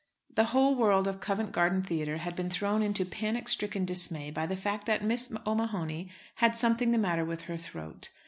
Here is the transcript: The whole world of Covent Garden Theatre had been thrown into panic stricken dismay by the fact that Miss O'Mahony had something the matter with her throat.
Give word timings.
The 0.33 0.45
whole 0.45 0.73
world 0.73 1.07
of 1.07 1.19
Covent 1.19 1.51
Garden 1.51 1.83
Theatre 1.83 2.17
had 2.17 2.35
been 2.35 2.49
thrown 2.49 2.81
into 2.81 3.05
panic 3.05 3.47
stricken 3.47 3.85
dismay 3.85 4.31
by 4.31 4.47
the 4.47 4.55
fact 4.55 4.87
that 4.87 5.03
Miss 5.03 5.31
O'Mahony 5.45 6.09
had 6.37 6.57
something 6.57 6.89
the 6.89 6.97
matter 6.97 7.23
with 7.23 7.41
her 7.41 7.55
throat. 7.55 8.09